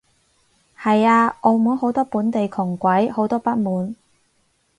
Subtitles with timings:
[0.75, 3.95] 係啊，澳門好多本地窮鬼，好多不滿